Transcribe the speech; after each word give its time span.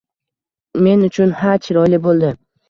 Men 0.85 1.03
uchun 1.09 1.35
ha, 1.43 1.53
chiroyli 1.67 2.01
bo‘ldi. 2.09 2.35